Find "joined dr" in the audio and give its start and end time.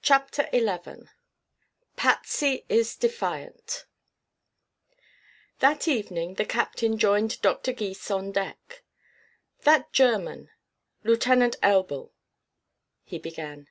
6.96-7.72